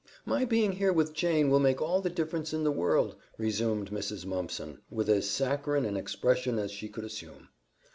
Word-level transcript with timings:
"My 0.25 0.45
being 0.45 0.71
here 0.71 0.91
with 0.91 1.13
Jane 1.13 1.51
will 1.51 1.59
make 1.59 1.79
all 1.79 2.01
the 2.01 2.09
difference 2.09 2.55
in 2.55 2.63
the 2.63 2.71
world," 2.71 3.15
resumed 3.37 3.91
Mrs. 3.91 4.25
Mumpson, 4.25 4.79
with 4.89 5.07
as 5.11 5.29
saccharine 5.29 5.85
an 5.85 5.95
expression 5.95 6.57
as 6.57 6.71
she 6.71 6.89
could 6.89 7.03
assume. 7.03 7.49